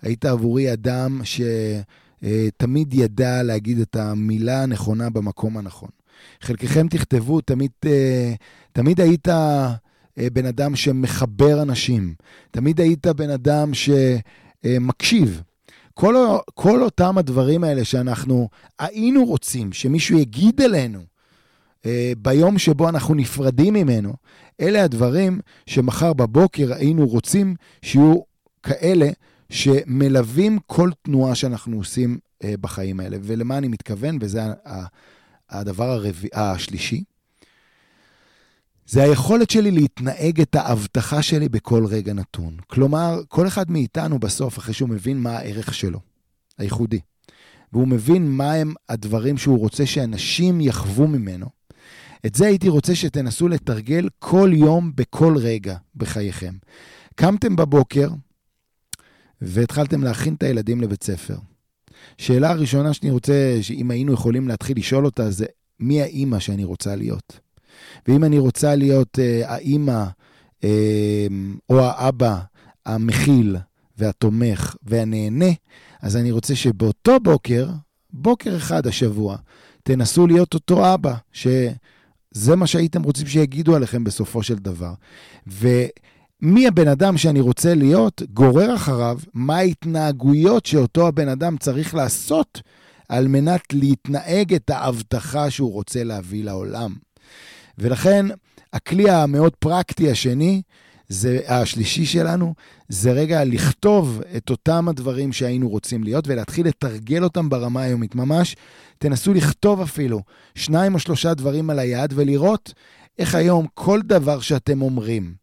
היית 0.03 0.25
עבורי 0.25 0.73
אדם 0.73 1.21
שתמיד 1.25 2.95
ידע 2.95 3.43
להגיד 3.43 3.79
את 3.79 3.97
המילה 3.97 4.63
הנכונה 4.63 5.11
במקום 5.11 5.57
הנכון. 5.57 5.89
חלקכם 6.41 6.89
תכתבו, 6.89 7.41
תמיד, 7.41 7.71
אה, 7.87 8.35
תמיד 8.73 9.01
היית 9.01 9.29
אה, 9.29 9.75
בן 10.33 10.47
אדם 10.47 10.77
שמחבר 10.77 11.63
אנשים, 11.63 12.15
תמיד 12.51 12.81
היית 12.81 13.07
בן 13.07 13.31
אדם 13.31 13.71
שמקשיב. 13.75 15.43
כל, 15.95 16.15
כל 16.55 16.83
אותם 16.83 17.19
הדברים 17.19 17.65
האלה 17.65 17.85
שאנחנו 17.85 18.49
היינו 18.79 19.25
רוצים 19.25 19.73
שמישהו 19.73 20.19
יגיד 20.19 20.61
עלינו 20.63 21.01
אה, 21.87 22.13
ביום 22.19 22.59
שבו 22.59 22.89
אנחנו 22.89 23.15
נפרדים 23.15 23.75
ממנו, 23.75 24.13
אלה 24.61 24.85
הדברים 24.85 25.41
שמחר 25.67 26.13
בבוקר 26.13 26.73
היינו 26.75 27.09
רוצים 27.09 27.55
שיהיו 27.83 28.15
כאלה 28.63 29.09
שמלווים 29.53 30.59
כל 30.67 30.91
תנועה 31.03 31.35
שאנחנו 31.35 31.77
עושים 31.77 32.19
אה, 32.45 32.55
בחיים 32.61 33.01
האלה. 33.01 33.17
ולמה 33.23 33.59
אני 33.59 33.69
מתכוון, 33.69 34.19
וזה 34.21 34.41
הדבר 35.51 35.91
הרביע, 35.91 36.31
השלישי, 36.35 37.05
זה 38.87 39.03
היכולת 39.03 39.51
שלי 39.51 39.71
להתנהג 39.71 40.41
את 40.41 40.55
ההבטחה 40.55 41.23
שלי 41.23 41.49
בכל 41.49 41.87
רגע 41.87 42.13
נתון. 42.13 42.57
כלומר, 42.67 43.21
כל 43.29 43.47
אחד 43.47 43.71
מאיתנו 43.71 44.19
בסוף, 44.19 44.59
אחרי 44.59 44.75
שהוא 44.75 44.89
מבין 44.89 45.19
מה 45.19 45.31
הערך 45.31 45.75
שלו, 45.75 46.01
הייחודי, 46.59 47.01
והוא 47.73 47.89
מבין 47.89 48.31
מהם 48.31 48.75
הדברים 48.89 49.39
שהוא 49.39 49.59
רוצה 49.59 49.87
שאנשים 49.87 50.61
יחוו 50.61 51.07
ממנו, 51.07 51.47
את 52.27 52.35
זה 52.35 52.47
הייתי 52.47 52.69
רוצה 52.69 52.95
שתנסו 52.95 53.49
לתרגל 53.49 54.09
כל 54.19 54.51
יום, 54.55 54.93
בכל 54.95 55.35
רגע 55.37 55.77
בחייכם. 55.97 56.55
קמתם 57.15 57.57
בבוקר, 57.57 58.09
והתחלתם 59.43 60.05
להכין 60.05 60.35
את 60.35 60.43
הילדים 60.43 60.81
לבית 60.81 61.05
ספר. 61.05 61.37
שאלה 62.19 62.51
הראשונה 62.51 62.93
שאני 62.93 63.11
רוצה, 63.11 63.59
שאם 63.61 63.91
היינו 63.91 64.13
יכולים 64.13 64.49
להתחיל 64.49 64.79
לשאול 64.79 65.05
אותה, 65.05 65.31
זה 65.31 65.47
מי 65.81 66.03
האימא 66.03 66.39
שאני 66.39 66.65
רוצה 66.65 66.97
להיות? 66.97 67.41
ואם 68.09 68.25
אני 68.25 68.39
רוצה 68.39 68.75
להיות 68.75 69.19
אה, 69.19 69.53
האימא 69.55 70.05
אה, 70.65 71.27
או 71.71 71.81
האבא 71.81 72.39
המכיל 72.87 73.57
והתומך 73.99 74.77
והנהנה, 74.83 75.51
אז 76.03 76.17
אני 76.17 76.31
רוצה 76.31 76.57
שבאותו 76.57 77.21
בוקר, 77.21 77.69
בוקר 78.11 78.57
אחד 78.57 78.87
השבוע, 78.87 79.37
תנסו 79.83 80.27
להיות 80.27 80.55
אותו 80.55 80.95
אבא, 80.95 81.15
שזה 81.33 82.57
מה 82.57 82.67
שהייתם 82.67 83.03
רוצים 83.03 83.27
שיגידו 83.27 83.77
עליכם 83.77 84.05
בסופו 84.05 84.43
של 84.43 84.55
דבר. 84.55 84.93
ומי 86.43 86.67
הבן 86.67 86.89
אדם 86.89 87.17
שאני 87.17 87.41
רוצה 87.41 87.75
להיות, 87.75 88.23
גורר 88.33 88.75
אחריו 88.75 89.19
מה 89.35 89.57
ההתנהגויות 89.57 90.67
שאותו 90.67 91.09
הבן 91.09 91.29
אדם 91.29 91.57
צריך 91.57 91.95
לעשות 91.95 92.63
על 93.09 93.29
מנת 93.29 93.73
להתנהג 93.73 94.55
את 94.55 94.71
ההבטחה 94.71 95.51
שהוא 95.51 95.73
רוצה 95.73 96.05
להביא 96.05 96.45
לעולם. 96.45 96.95
ולכן, 97.79 98.27
הכלי 98.73 99.11
המאוד 99.11 99.53
פרקטי 99.59 100.11
השני, 100.11 100.63
זה 101.09 101.41
השלישי 101.49 102.07
שלנו, 102.07 102.55
זה 102.89 103.13
רגע 103.13 103.45
לכתוב 103.45 104.23
את 104.37 104.51
אותם 104.51 104.89
הדברים 104.89 105.33
שהיינו 105.33 105.69
רוצים 105.69 106.05
להיות 106.05 106.29
ולהתחיל 106.29 106.67
לתרגל 106.67 107.25
אותם 107.25 107.49
ברמה 107.49 107.83
היומית. 107.83 108.15
ממש 108.15 108.57
תנסו 108.99 109.35
לכתוב 109.35 109.81
אפילו 109.81 110.23
שניים 110.55 110.95
או 110.95 110.99
שלושה 110.99 111.35
דברים 111.35 111.71
על 111.71 111.79
היד 111.79 112.13
ולראות 112.17 112.73
איך 113.19 113.35
היום 113.35 113.67
כל 113.75 114.01
דבר 114.03 114.41
שאתם 114.41 114.83
אומרים, 114.83 115.35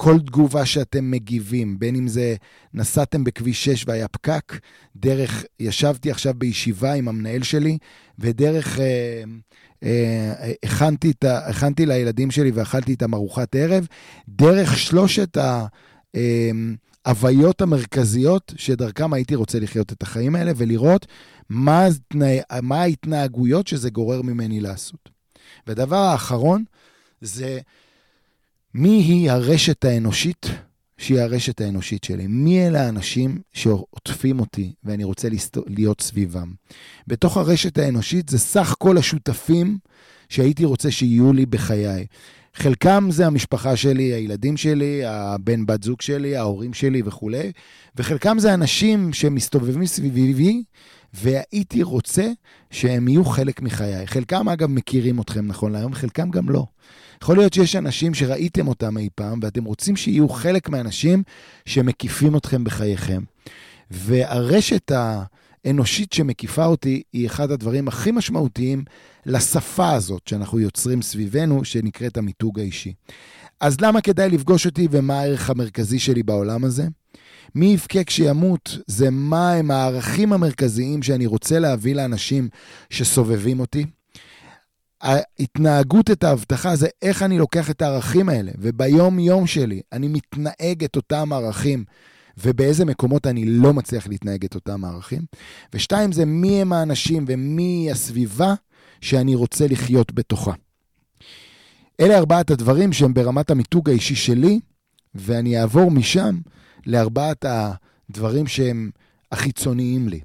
כל 0.00 0.18
תגובה 0.20 0.66
שאתם 0.66 1.10
מגיבים, 1.10 1.78
בין 1.78 1.96
אם 1.96 2.08
זה 2.08 2.36
נסעתם 2.74 3.24
בכביש 3.24 3.64
6 3.64 3.84
והיה 3.86 4.08
פקק, 4.08 4.58
דרך, 4.96 5.44
ישבתי 5.60 6.10
עכשיו 6.10 6.34
בישיבה 6.36 6.92
עם 6.92 7.08
המנהל 7.08 7.42
שלי, 7.42 7.78
ודרך, 8.18 8.78
אה, 8.78 9.22
אה, 9.82 10.52
הכנתי, 10.62 11.10
את, 11.10 11.24
הכנתי 11.24 11.86
לילדים 11.86 12.30
שלי 12.30 12.50
ואכלתי 12.50 12.90
איתם 12.90 13.14
ארוחת 13.14 13.54
ערב, 13.54 13.86
דרך 14.28 14.78
שלושת 14.78 15.36
ה... 15.36 15.66
אה, 16.16 16.50
ההוויות 17.04 17.60
המרכזיות 17.60 18.52
שדרכם 18.56 19.12
הייתי 19.12 19.34
רוצה 19.34 19.60
לחיות 19.60 19.92
את 19.92 20.02
החיים 20.02 20.34
האלה 20.34 20.52
ולראות 20.56 21.06
מה, 21.48 21.86
מה 22.62 22.82
ההתנהגויות 22.82 23.66
שזה 23.66 23.90
גורר 23.90 24.22
ממני 24.22 24.60
לעשות. 24.60 25.10
והדבר 25.66 25.96
האחרון 25.96 26.64
זה 27.20 27.58
מי 28.74 28.88
היא 28.88 29.30
הרשת 29.30 29.84
האנושית 29.84 30.46
שהיא 30.98 31.20
הרשת 31.20 31.60
האנושית 31.60 32.04
שלי. 32.04 32.26
מי 32.26 32.66
אלה 32.66 32.86
האנשים 32.86 33.38
שעוטפים 33.52 34.40
אותי 34.40 34.72
ואני 34.84 35.04
רוצה 35.04 35.28
להיות 35.66 36.00
סביבם. 36.00 36.52
בתוך 37.06 37.36
הרשת 37.36 37.78
האנושית 37.78 38.28
זה 38.28 38.38
סך 38.38 38.74
כל 38.78 38.98
השותפים 38.98 39.78
שהייתי 40.28 40.64
רוצה 40.64 40.90
שיהיו 40.90 41.32
לי 41.32 41.46
בחיי. 41.46 42.06
חלקם 42.54 43.08
זה 43.10 43.26
המשפחה 43.26 43.76
שלי, 43.76 44.02
הילדים 44.02 44.56
שלי, 44.56 45.04
הבן 45.04 45.66
בת 45.66 45.82
זוג 45.82 46.00
שלי, 46.00 46.36
ההורים 46.36 46.74
שלי 46.74 47.02
וכולי, 47.04 47.52
וחלקם 47.96 48.38
זה 48.38 48.54
אנשים 48.54 49.12
שמסתובבים 49.12 49.86
סביבי, 49.86 50.62
והייתי 51.14 51.82
רוצה 51.82 52.30
שהם 52.70 53.08
יהיו 53.08 53.24
חלק 53.24 53.62
מחיי. 53.62 54.06
חלקם, 54.06 54.48
אגב, 54.48 54.70
מכירים 54.70 55.20
אתכם 55.20 55.46
נכון 55.46 55.72
להיום, 55.72 55.94
חלקם 55.94 56.30
גם 56.30 56.50
לא. 56.50 56.66
יכול 57.22 57.36
להיות 57.36 57.52
שיש 57.52 57.76
אנשים 57.76 58.14
שראיתם 58.14 58.68
אותם 58.68 58.98
אי 58.98 59.08
פעם, 59.14 59.40
ואתם 59.42 59.64
רוצים 59.64 59.96
שיהיו 59.96 60.28
חלק 60.28 60.68
מהאנשים 60.68 61.22
שמקיפים 61.66 62.36
אתכם 62.36 62.64
בחייכם. 62.64 63.22
והרשת 63.90 64.92
האנושית 65.64 66.12
שמקיפה 66.12 66.64
אותי 66.64 67.02
היא 67.12 67.26
אחד 67.26 67.50
הדברים 67.50 67.88
הכי 67.88 68.10
משמעותיים 68.10 68.84
לשפה 69.26 69.90
הזאת 69.90 70.28
שאנחנו 70.28 70.60
יוצרים 70.60 71.02
סביבנו, 71.02 71.64
שנקראת 71.64 72.16
המיתוג 72.16 72.60
האישי. 72.60 72.94
אז 73.60 73.80
למה 73.80 74.00
כדאי 74.00 74.30
לפגוש 74.30 74.66
אותי 74.66 74.88
ומה 74.90 75.20
הערך 75.20 75.50
המרכזי 75.50 75.98
שלי 75.98 76.22
בעולם 76.22 76.64
הזה? 76.64 76.86
מי 77.54 77.66
יבכה 77.66 78.04
כשימות 78.04 78.78
זה 78.86 79.10
מה 79.10 79.52
הם 79.52 79.70
הערכים 79.70 80.32
המרכזיים 80.32 81.02
שאני 81.02 81.26
רוצה 81.26 81.58
להביא 81.58 81.94
לאנשים 81.94 82.48
שסובבים 82.90 83.60
אותי. 83.60 83.86
ההתנהגות 85.00 86.10
את 86.10 86.24
ההבטחה 86.24 86.76
זה 86.76 86.88
איך 87.02 87.22
אני 87.22 87.38
לוקח 87.38 87.70
את 87.70 87.82
הערכים 87.82 88.28
האלה, 88.28 88.52
וביום-יום 88.58 89.46
שלי 89.46 89.80
אני 89.92 90.08
מתנהג 90.08 90.84
את 90.84 90.96
אותם 90.96 91.32
ערכים, 91.32 91.84
ובאיזה 92.44 92.84
מקומות 92.84 93.26
אני 93.26 93.44
לא 93.44 93.74
מצליח 93.74 94.06
להתנהג 94.06 94.44
את 94.44 94.54
אותם 94.54 94.84
הערכים. 94.84 95.22
ושתיים, 95.74 96.12
זה 96.12 96.24
מי 96.24 96.60
הם 96.60 96.72
האנשים 96.72 97.24
ומי 97.28 97.88
הסביבה 97.92 98.54
שאני 99.00 99.34
רוצה 99.34 99.66
לחיות 99.66 100.12
בתוכה. 100.12 100.52
אלה 102.00 102.18
ארבעת 102.18 102.50
הדברים 102.50 102.92
שהם 102.92 103.14
ברמת 103.14 103.50
המיתוג 103.50 103.90
האישי 103.90 104.14
שלי, 104.14 104.60
ואני 105.14 105.60
אעבור 105.60 105.90
משם 105.90 106.38
לארבעת 106.88 107.44
הדברים 107.48 108.46
שהם 108.46 108.90
החיצוניים 109.32 110.08
לי. 110.08 110.20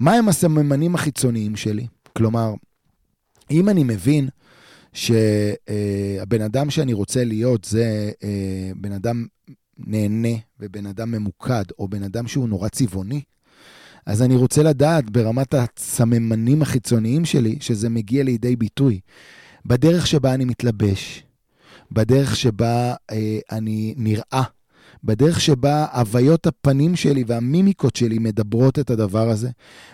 מהם 0.00 0.28
הסממנים 0.28 0.94
החיצוניים 0.94 1.56
שלי? 1.56 1.86
כלומר, 2.16 2.54
אם 3.50 3.68
אני 3.68 3.84
מבין 3.84 4.28
שהבן 4.92 6.42
אדם 6.44 6.70
שאני 6.70 6.92
רוצה 6.92 7.24
להיות 7.24 7.64
זה 7.64 8.10
אה, 8.22 8.70
בן 8.76 8.92
אדם 8.92 9.26
נהנה 9.78 10.38
ובן 10.60 10.86
אדם 10.86 11.10
ממוקד, 11.10 11.64
או 11.78 11.88
בן 11.88 12.02
אדם 12.02 12.28
שהוא 12.28 12.48
נורא 12.48 12.68
צבעוני, 12.68 13.20
אז 14.06 14.22
אני 14.22 14.36
רוצה 14.36 14.62
לדעת 14.62 15.10
ברמת 15.10 15.54
הסממנים 15.54 16.62
החיצוניים 16.62 17.24
שלי, 17.24 17.56
שזה 17.60 17.88
מגיע 17.88 18.24
לידי 18.24 18.56
ביטוי. 18.56 19.00
בדרך 19.66 20.06
שבה 20.06 20.34
אני 20.34 20.44
מתלבש, 20.44 21.22
בדרך 21.92 22.36
שבה 22.36 22.94
אה, 23.10 23.38
אני 23.50 23.94
נראה, 23.96 24.42
בדרך 25.04 25.40
שבה 25.40 25.86
הוויות 25.92 26.46
הפנים 26.46 26.96
שלי 26.96 27.24
והמימיקות 27.26 27.96
שלי 27.96 28.18
מדברות 28.18 28.78
את 28.78 28.90
הדבר 28.90 29.28
הזה, 29.28 29.50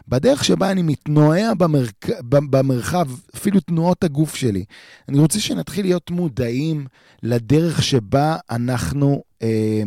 בדרך 0.08 0.44
שבה 0.44 0.70
אני 0.70 0.82
מתנועע 0.82 1.54
במרק... 1.54 2.06
במרחב, 2.28 3.06
אפילו 3.36 3.60
תנועות 3.60 4.04
הגוף 4.04 4.34
שלי. 4.34 4.64
אני 5.08 5.18
רוצה 5.18 5.40
שנתחיל 5.40 5.86
להיות 5.86 6.10
מודעים 6.10 6.86
לדרך 7.22 7.82
שבה 7.82 8.36
אנחנו 8.50 9.22
אה, 9.42 9.82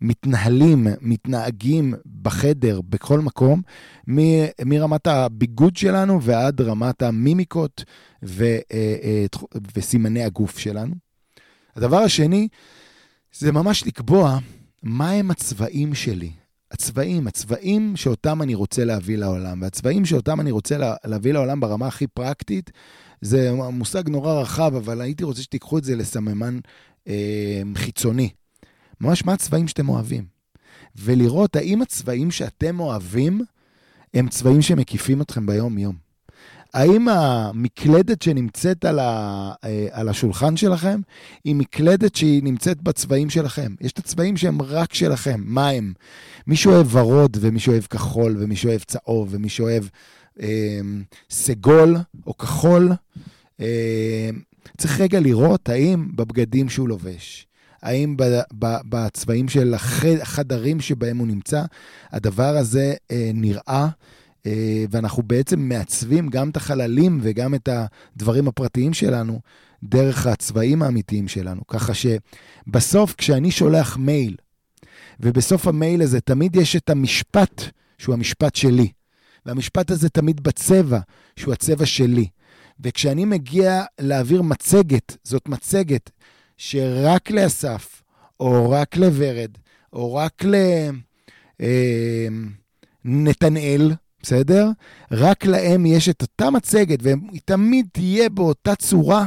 מתנהלים, 0.00 0.86
מתנהגים 1.00 1.94
בחדר, 2.22 2.80
בכל 2.88 3.20
מקום, 3.20 3.62
מ- 4.10 4.46
מרמת 4.64 5.06
הביגוד 5.06 5.76
שלנו 5.76 6.22
ועד 6.22 6.60
רמת 6.60 7.02
המימיקות 7.02 7.84
ו- 8.24 8.44
אה, 8.44 8.96
אה, 9.02 9.24
וסימני 9.76 10.22
הגוף 10.24 10.58
שלנו. 10.58 10.94
הדבר 11.76 11.98
השני, 11.98 12.48
זה 13.32 13.52
ממש 13.52 13.86
לקבוע 13.86 14.38
מהם 14.82 15.30
הצבעים 15.30 15.94
שלי. 15.94 16.30
הצבעים, 16.70 17.26
הצבעים 17.26 17.96
שאותם 17.96 18.42
אני 18.42 18.54
רוצה 18.54 18.84
להביא 18.84 19.16
לעולם. 19.16 19.62
והצבעים 19.62 20.04
שאותם 20.04 20.40
אני 20.40 20.50
רוצה 20.50 20.78
לה, 20.78 20.94
להביא 21.04 21.32
לעולם 21.32 21.60
ברמה 21.60 21.86
הכי 21.86 22.06
פרקטית, 22.06 22.70
זה 23.20 23.52
מושג 23.72 24.08
נורא 24.08 24.40
רחב, 24.40 24.74
אבל 24.74 25.00
הייתי 25.00 25.24
רוצה 25.24 25.42
שתיקחו 25.42 25.78
את 25.78 25.84
זה 25.84 25.96
לסממן 25.96 26.58
אה, 27.08 27.62
חיצוני. 27.74 28.30
ממש 29.00 29.24
מה 29.24 29.32
הצבעים 29.32 29.68
שאתם 29.68 29.88
אוהבים. 29.88 30.24
ולראות 30.96 31.56
האם 31.56 31.82
הצבעים 31.82 32.30
שאתם 32.30 32.80
אוהבים 32.80 33.40
הם 34.14 34.28
צבעים 34.28 34.62
שמקיפים 34.62 35.22
אתכם 35.22 35.46
ביום-יום. 35.46 36.07
האם 36.74 37.08
המקלדת 37.08 38.22
שנמצאת 38.22 38.84
על, 38.84 38.98
ה, 38.98 39.52
אה, 39.64 39.86
על 39.90 40.08
השולחן 40.08 40.56
שלכם 40.56 41.00
היא 41.44 41.54
מקלדת 41.54 42.14
שהיא 42.14 42.42
נמצאת 42.42 42.82
בצבעים 42.82 43.30
שלכם? 43.30 43.74
יש 43.80 43.92
את 43.92 43.98
הצבעים 43.98 44.36
שהם 44.36 44.62
רק 44.62 44.94
שלכם, 44.94 45.40
מה 45.44 45.68
הם? 45.68 45.92
מי 46.46 46.56
שאוהב 46.56 46.94
ורוד 46.94 47.36
ומי 47.40 47.60
שאוהב 47.60 47.82
כחול 47.82 48.36
ומי 48.38 48.56
שאוהב 48.56 48.80
צהוב 48.80 49.28
ומי 49.30 49.48
שאוהב 49.48 49.84
אה, 50.40 50.80
סגול 51.30 51.96
או 52.26 52.36
כחול, 52.36 52.92
אה, 53.60 54.30
צריך 54.78 55.00
רגע 55.00 55.20
לראות 55.20 55.68
האם 55.68 56.08
בבגדים 56.16 56.68
שהוא 56.68 56.88
לובש, 56.88 57.46
האם 57.82 58.16
בצבעים 58.88 59.48
של 59.48 59.74
החדרים 60.22 60.80
שבהם 60.80 61.18
הוא 61.18 61.26
נמצא, 61.26 61.62
הדבר 62.12 62.56
הזה 62.56 62.94
אה, 63.10 63.30
נראה 63.34 63.60
אה, 63.68 63.88
ואנחנו 64.90 65.22
בעצם 65.22 65.60
מעצבים 65.60 66.28
גם 66.28 66.50
את 66.50 66.56
החללים 66.56 67.18
וגם 67.22 67.54
את 67.54 67.68
הדברים 67.72 68.48
הפרטיים 68.48 68.94
שלנו 68.94 69.40
דרך 69.82 70.26
הצבעים 70.26 70.82
האמיתיים 70.82 71.28
שלנו. 71.28 71.66
ככה 71.66 71.92
שבסוף, 71.94 73.14
כשאני 73.14 73.50
שולח 73.50 73.96
מייל, 73.96 74.36
ובסוף 75.20 75.66
המייל 75.66 76.02
הזה 76.02 76.20
תמיד 76.20 76.56
יש 76.56 76.76
את 76.76 76.90
המשפט 76.90 77.62
שהוא 77.98 78.14
המשפט 78.14 78.54
שלי, 78.54 78.88
והמשפט 79.46 79.90
הזה 79.90 80.08
תמיד 80.08 80.40
בצבע, 80.40 80.98
שהוא 81.36 81.52
הצבע 81.52 81.86
שלי. 81.86 82.28
וכשאני 82.80 83.24
מגיע 83.24 83.84
להעביר 84.00 84.42
מצגת, 84.42 85.16
זאת 85.24 85.48
מצגת 85.48 86.10
שרק 86.56 87.30
לאסף, 87.30 88.02
או 88.40 88.70
רק 88.70 88.96
לוורד, 88.96 89.50
או 89.92 90.14
רק 90.14 90.44
ל... 90.44 90.54
אה, 91.60 92.28
בסדר? 94.22 94.70
רק 95.12 95.46
להם 95.46 95.86
יש 95.86 96.08
את 96.08 96.22
אותה 96.22 96.50
מצגת, 96.50 96.98
והיא 97.02 97.40
תמיד 97.44 97.86
תהיה 97.92 98.28
באותה 98.28 98.74
צורה. 98.74 99.26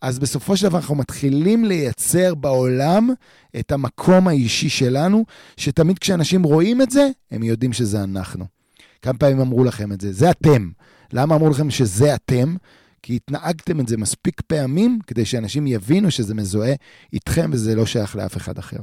אז 0.00 0.18
בסופו 0.18 0.56
של 0.56 0.68
דבר 0.68 0.78
אנחנו 0.78 0.94
מתחילים 0.94 1.64
לייצר 1.64 2.34
בעולם 2.34 3.10
את 3.58 3.72
המקום 3.72 4.28
האישי 4.28 4.68
שלנו, 4.68 5.24
שתמיד 5.56 5.98
כשאנשים 5.98 6.42
רואים 6.42 6.82
את 6.82 6.90
זה, 6.90 7.08
הם 7.30 7.42
יודעים 7.42 7.72
שזה 7.72 8.02
אנחנו. 8.02 8.44
כמה 9.02 9.18
פעמים 9.18 9.40
אמרו 9.40 9.64
לכם 9.64 9.92
את 9.92 10.00
זה? 10.00 10.12
זה 10.12 10.30
אתם. 10.30 10.70
למה 11.12 11.34
אמרו 11.34 11.50
לכם 11.50 11.70
שזה 11.70 12.14
אתם? 12.14 12.56
כי 13.02 13.16
התנהגתם 13.16 13.80
את 13.80 13.88
זה 13.88 13.96
מספיק 13.96 14.40
פעמים 14.40 14.98
כדי 15.06 15.24
שאנשים 15.24 15.66
יבינו 15.66 16.10
שזה 16.10 16.34
מזוהה 16.34 16.74
איתכם 17.12 17.50
וזה 17.52 17.74
לא 17.74 17.86
שייך 17.86 18.16
לאף 18.16 18.36
אחד 18.36 18.58
אחר. 18.58 18.80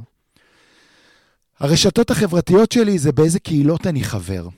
הרשתות 1.60 2.10
החברתיות 2.10 2.72
שלי 2.72 2.98
זה 2.98 3.12
באיזה 3.12 3.38
קהילות 3.38 3.86
אני 3.86 4.04
חבר. 4.04 4.48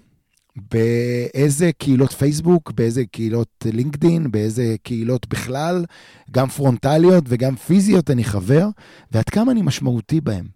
באיזה 0.56 1.70
קהילות 1.78 2.12
פייסבוק, 2.12 2.72
באיזה 2.72 3.04
קהילות 3.04 3.64
לינקדין, 3.64 4.30
באיזה 4.30 4.76
קהילות 4.82 5.28
בכלל, 5.28 5.84
גם 6.30 6.48
פרונטליות 6.48 7.24
וגם 7.28 7.56
פיזיות 7.56 8.10
אני 8.10 8.24
חבר, 8.24 8.66
ועד 9.12 9.28
כמה 9.28 9.52
אני 9.52 9.62
משמעותי 9.62 10.20
בהם. 10.20 10.46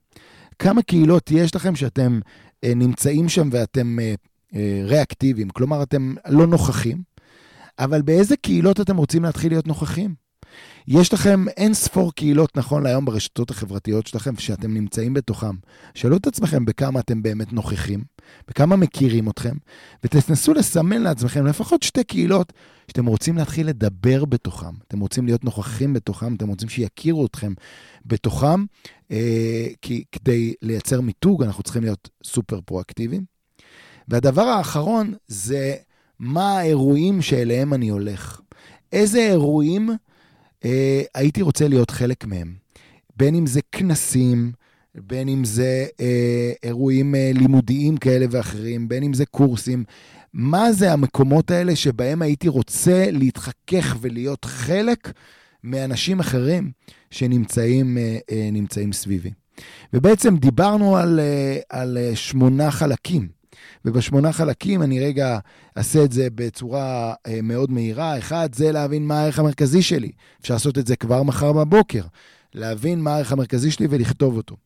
כמה 0.59 0.83
קהילות 0.83 1.31
יש 1.31 1.55
לכם 1.55 1.77
שאתם 1.77 2.21
אה, 2.65 2.73
נמצאים 2.77 3.29
שם 3.29 3.49
ואתם 3.53 3.99
אה, 4.01 4.15
אה, 4.55 4.83
ריאקטיביים, 4.85 5.51
כלומר 5.51 5.83
אתם 5.83 6.15
לא 6.29 6.47
נוכחים, 6.47 7.03
אבל 7.79 8.03
באיזה 8.03 8.37
קהילות 8.37 8.81
אתם 8.81 8.97
רוצים 8.97 9.23
להתחיל 9.23 9.53
להיות 9.53 9.67
נוכחים? 9.67 10.24
יש 10.89 11.13
לכם 11.13 11.45
אין 11.49 11.75
ספור 11.75 12.13
קהילות 12.13 12.57
נכון 12.57 12.83
להיום 12.83 13.05
ברשתות 13.05 13.51
החברתיות 13.51 14.07
שלכם, 14.07 14.37
שאתם 14.37 14.75
נמצאים 14.75 15.15
בתוכם. 15.15 15.57
שאלו 15.95 16.17
את 16.17 16.27
עצמכם 16.27 16.65
בכמה 16.65 17.01
אתם 17.01 17.23
באמת 17.23 17.53
נוכחים, 17.53 18.05
בכמה 18.49 18.77
מכירים 18.77 19.29
אתכם, 19.29 19.55
ותנסו 20.05 20.55
לסמן 20.55 21.03
לעצמכם 21.03 21.47
לפחות 21.47 21.83
שתי 21.83 22.05
קהילות 22.05 22.53
שאתם 22.89 23.07
רוצים 23.07 23.37
להתחיל 23.37 23.69
לדבר 23.69 24.25
בתוכם. 24.25 24.75
אתם 24.89 25.01
רוצים 25.01 25.27
להיות 25.27 25.45
נוכחים 25.45 25.93
בתוכם, 25.93 26.35
אתם 26.35 26.49
רוצים 26.49 26.69
שיכירו 26.69 27.27
אתכם 27.27 27.53
בתוכם, 28.07 28.65
אה, 29.11 29.67
כי 29.83 30.05
כדי 30.13 30.55
לייצר 30.63 31.01
מיתוג 31.01 31.43
אנחנו 31.43 31.63
צריכים 31.63 31.83
להיות 31.83 32.09
סופר 32.25 32.61
פרואקטיביים. 32.65 33.25
והדבר 34.09 34.43
האחרון 34.43 35.15
זה 35.27 35.75
מה 36.19 36.59
האירועים 36.59 37.23
שאליהם 37.23 37.75
אני 37.75 37.89
הולך. 37.89 38.41
איזה 38.93 39.19
אירועים 39.19 39.91
אה, 40.65 41.03
הייתי 41.15 41.43
רוצה 41.43 41.69
להיות 41.69 41.91
חלק 41.91 42.25
מהם. 42.25 42.55
בין 43.17 43.35
אם 43.35 43.47
זה 43.47 43.61
כנסים, 43.73 44.53
בין 44.95 45.29
אם 45.29 45.45
זה 45.45 45.87
אה, 46.01 46.53
אירועים 46.63 47.15
אה, 47.15 47.31
לימודיים 47.35 47.97
כאלה 47.97 48.27
ואחרים, 48.31 48.89
בין 48.89 49.03
אם 49.03 49.13
זה 49.13 49.27
קורסים. 49.27 49.85
מה 50.33 50.73
זה 50.73 50.93
המקומות 50.93 51.51
האלה 51.51 51.77
שבהם 51.77 52.23
הייתי 52.23 52.49
רוצה 52.49 53.11
להתחכך 53.11 53.97
ולהיות 54.01 54.45
חלק 54.45 55.13
מאנשים 55.65 56.21
אחרים 56.21 56.71
שנמצאים 57.11 57.99
אה, 57.99 58.19
אה, 58.31 58.93
סביבי. 58.93 59.31
ובעצם 59.93 60.37
דיברנו 60.37 60.97
על, 60.97 61.21
אה, 61.21 61.59
על 61.69 61.99
אה, 61.99 62.17
שמונה 62.17 62.71
חלקים. 62.71 63.29
ובשמונה 63.85 64.33
חלקים 64.33 64.83
אני 64.83 65.01
רגע 65.01 65.39
אעשה 65.79 66.05
את 66.05 66.13
זה 66.13 66.29
בצורה 66.35 67.15
אה, 67.27 67.39
מאוד 67.43 67.71
מהירה. 67.71 68.19
אחד, 68.19 68.55
זה 68.55 68.73
להבין 68.73 69.07
מה 69.07 69.21
הערך 69.21 69.39
המרכזי 69.39 69.83
שלי. 69.83 70.11
אפשר 70.41 70.55
לעשות 70.55 70.79
את 70.79 70.87
זה 70.87 70.97
כבר 70.97 71.23
מחר 71.23 71.53
בבוקר. 71.53 72.03
להבין 72.55 73.01
מה 73.01 73.15
הערך 73.15 73.33
המרכזי 73.33 73.71
שלי 73.71 73.87
ולכתוב 73.91 74.37
אותו. 74.37 74.57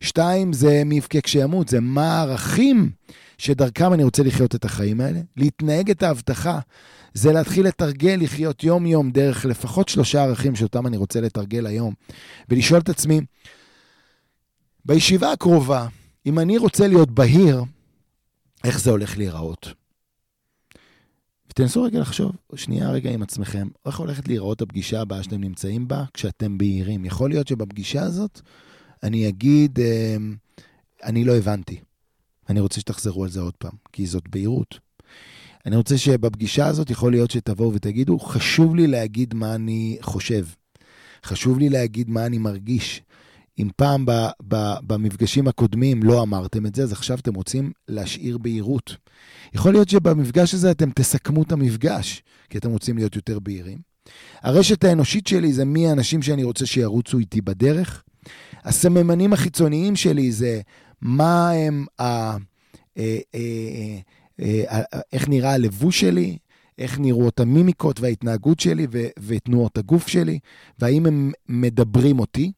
שתיים, 0.00 0.52
זה 0.52 0.82
מי 0.84 0.94
יבכה 0.94 1.20
כשימות, 1.20 1.68
זה 1.68 1.80
מה 1.80 2.18
הערכים 2.18 2.90
שדרכם 3.38 3.92
אני 3.92 4.04
רוצה 4.04 4.22
לחיות 4.22 4.54
את 4.54 4.64
החיים 4.64 5.00
האלה. 5.00 5.20
להתנהג 5.36 5.90
את 5.90 6.02
ההבטחה, 6.02 6.58
זה 7.14 7.32
להתחיל 7.32 7.66
לתרגל, 7.66 8.18
לחיות 8.20 8.64
יום-יום 8.64 9.10
דרך 9.10 9.44
לפחות 9.44 9.88
שלושה 9.88 10.22
ערכים 10.22 10.56
שאותם 10.56 10.86
אני 10.86 10.96
רוצה 10.96 11.20
לתרגל 11.20 11.66
היום. 11.66 11.94
ולשאול 12.48 12.80
את 12.80 12.88
עצמי, 12.88 13.20
בישיבה 14.84 15.32
הקרובה, 15.32 15.86
אם 16.26 16.38
אני 16.38 16.58
רוצה 16.58 16.88
להיות 16.88 17.10
בהיר, 17.10 17.64
איך 18.66 18.80
זה 18.80 18.90
הולך 18.90 19.18
להיראות. 19.18 19.74
ותנסו 21.50 21.82
רגע 21.82 22.00
לחשוב, 22.00 22.32
שנייה 22.54 22.90
רגע 22.90 23.10
עם 23.10 23.22
עצמכם, 23.22 23.68
איך 23.86 23.98
הולכת 23.98 24.28
להיראות 24.28 24.62
הפגישה 24.62 25.00
הבאה 25.00 25.22
שאתם 25.22 25.40
נמצאים 25.40 25.88
בה 25.88 26.04
כשאתם 26.14 26.58
בהירים. 26.58 27.04
יכול 27.04 27.30
להיות 27.30 27.48
שבפגישה 27.48 28.02
הזאת 28.02 28.40
אני 29.02 29.28
אגיד, 29.28 29.78
אמ, 29.80 30.36
אני 31.04 31.24
לא 31.24 31.36
הבנתי. 31.36 31.80
אני 32.48 32.60
רוצה 32.60 32.80
שתחזרו 32.80 33.24
על 33.24 33.30
זה 33.30 33.40
עוד 33.40 33.54
פעם, 33.54 33.72
כי 33.92 34.06
זאת 34.06 34.28
בהירות. 34.28 34.78
אני 35.66 35.76
רוצה 35.76 35.98
שבפגישה 35.98 36.66
הזאת 36.66 36.90
יכול 36.90 37.12
להיות 37.12 37.30
שתבואו 37.30 37.74
ותגידו, 37.74 38.18
חשוב 38.18 38.76
לי 38.76 38.86
להגיד 38.86 39.34
מה 39.34 39.54
אני 39.54 39.98
חושב. 40.00 40.46
חשוב 41.24 41.58
לי 41.58 41.68
להגיד 41.68 42.10
מה 42.10 42.26
אני 42.26 42.38
מרגיש. 42.38 43.02
אם 43.58 43.68
פעם 43.76 44.06
ב, 44.06 44.12
ב, 44.48 44.74
במפגשים 44.86 45.48
הקודמים 45.48 46.02
לא 46.02 46.22
אמרתם 46.22 46.66
את 46.66 46.74
זה, 46.74 46.82
אז 46.82 46.92
עכשיו 46.92 47.18
אתם 47.18 47.34
רוצים 47.34 47.72
להשאיר 47.88 48.38
בהירות. 48.38 48.96
יכול 49.54 49.72
להיות 49.72 49.88
שבמפגש 49.88 50.54
הזה 50.54 50.70
אתם 50.70 50.90
תסכמו 50.90 51.42
את 51.42 51.52
המפגש, 51.52 52.22
כי 52.50 52.58
אתם 52.58 52.70
רוצים 52.70 52.96
להיות 52.96 53.16
יותר 53.16 53.38
בהירים. 53.38 53.78
הרשת 54.42 54.84
האנושית 54.84 55.26
שלי 55.26 55.52
זה 55.52 55.64
מי 55.64 55.88
האנשים 55.88 56.22
שאני 56.22 56.44
רוצה 56.44 56.66
שירוצו 56.66 57.18
איתי 57.18 57.40
בדרך. 57.40 58.02
הסממנים 58.64 59.32
החיצוניים 59.32 59.96
שלי 59.96 60.32
זה 60.32 60.60
מה 61.00 61.50
הם 61.50 61.86
ה... 62.00 62.36
אה, 62.98 63.18
אה, 63.34 63.98
אה, 64.40 64.82
איך 65.12 65.28
נראה 65.28 65.52
הלבוש 65.52 66.00
שלי, 66.00 66.38
איך 66.78 66.98
נראות 66.98 67.40
המימיקות 67.40 68.00
וההתנהגות 68.00 68.60
שלי 68.60 68.86
ותנועות 69.18 69.78
הגוף 69.78 70.08
שלי, 70.08 70.38
והאם 70.78 71.06
הם 71.06 71.32
מדברים 71.48 72.18
אותי. 72.18 72.52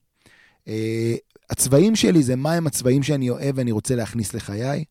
אה, 0.69 1.15
הצבעים 1.51 1.97
שלי 1.97 2.23
זה 2.23 2.37
מה 2.37 2.53
הם 2.53 2.67
הצבעים 2.67 3.03
שאני 3.03 3.31
אוהב 3.31 3.59
ואני 3.59 3.73
רוצה 3.73 3.97
להכניס 3.97 4.35
לחיי, 4.35 4.85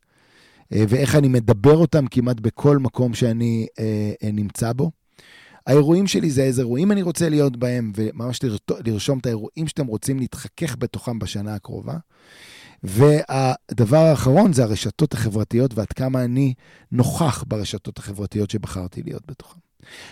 אה, 0.73 0.83
ואיך 0.89 1.15
אני 1.15 1.27
מדבר 1.27 1.77
אותם 1.77 2.07
כמעט 2.07 2.39
בכל 2.39 2.77
מקום 2.77 3.13
שאני 3.13 3.67
אה, 3.79 4.31
נמצא 4.33 4.73
בו. 4.73 4.91
האירועים 5.67 6.07
שלי 6.07 6.29
זה 6.29 6.43
איזה 6.43 6.61
אירועים 6.61 6.91
אני 6.91 7.01
רוצה 7.01 7.29
להיות 7.29 7.57
בהם, 7.57 7.91
וממש 7.95 8.39
לרשום 8.85 9.19
את 9.19 9.25
האירועים 9.25 9.67
שאתם 9.67 9.87
רוצים 9.87 10.19
להתחכך 10.19 10.75
בתוכם 10.79 11.19
בשנה 11.19 11.55
הקרובה. 11.55 11.97
והדבר 12.83 13.97
האחרון 13.97 14.53
זה 14.53 14.63
הרשתות 14.63 15.13
החברתיות 15.13 15.73
ועד 15.73 15.87
כמה 15.87 16.23
אני 16.23 16.53
נוכח 16.91 17.43
ברשתות 17.47 17.97
החברתיות 17.97 18.49
שבחרתי 18.49 19.03
להיות 19.03 19.23
בתוכן. 19.27 19.59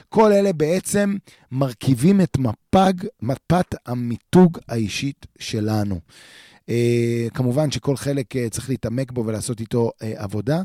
כל 0.10 0.32
אלה 0.32 0.54
בעצם 0.54 1.16
מרכיבים 1.52 2.22
את 2.22 2.38
מפג, 2.38 2.94
מפת 3.22 3.76
המיתוג 3.86 4.58
האישית 4.70 5.26
שלנו. 5.40 6.00
Uh, 6.62 6.68
כמובן 7.34 7.72
שכל 7.72 7.96
חלק 7.96 8.36
uh, 8.36 8.40
צריך 8.50 8.70
להתעמק 8.70 9.12
בו 9.12 9.26
ולעשות 9.26 9.60
איתו 9.60 9.90
uh, 9.90 10.06
עבודה, 10.16 10.62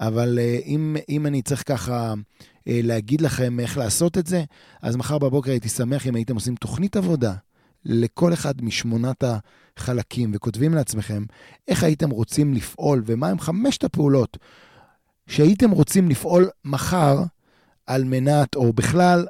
אבל 0.00 0.38
uh, 0.38 0.66
אם, 0.66 0.96
אם 1.08 1.26
אני 1.26 1.42
צריך 1.42 1.62
ככה 1.66 2.14
uh, 2.14 2.62
להגיד 2.66 3.20
לכם 3.20 3.60
איך 3.60 3.78
לעשות 3.78 4.18
את 4.18 4.26
זה, 4.26 4.44
אז 4.82 4.96
מחר 4.96 5.18
בבוקר 5.18 5.50
הייתי 5.50 5.68
שמח 5.68 6.06
אם 6.06 6.14
הייתם 6.14 6.34
עושים 6.34 6.54
תוכנית 6.54 6.96
עבודה 6.96 7.34
לכל 7.84 8.32
אחד 8.32 8.62
משמונת 8.62 9.24
החלקים 9.76 10.30
וכותבים 10.34 10.74
לעצמכם 10.74 11.24
איך 11.68 11.84
הייתם 11.84 12.10
רוצים 12.10 12.54
לפעול 12.54 13.02
ומהם 13.06 13.40
חמשת 13.40 13.84
הפעולות 13.84 14.38
שהייתם 15.26 15.70
רוצים 15.70 16.08
לפעול 16.08 16.48
מחר 16.64 17.22
על 17.90 18.04
מנת, 18.04 18.56
או 18.56 18.72
בכלל 18.72 19.26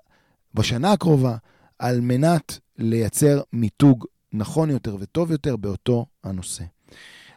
בשנה 0.55 0.93
הקרובה, 0.93 1.37
על 1.79 2.01
מנת 2.01 2.59
לייצר 2.79 3.41
מיתוג 3.53 4.07
נכון 4.33 4.71
יותר 4.71 4.97
וטוב 5.01 5.31
יותר 5.31 5.57
באותו 5.57 6.07
הנושא. 6.25 6.65